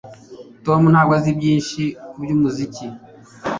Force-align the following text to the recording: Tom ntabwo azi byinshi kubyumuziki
Tom 0.65 0.81
ntabwo 0.93 1.13
azi 1.19 1.31
byinshi 1.39 1.81
kubyumuziki 2.09 2.85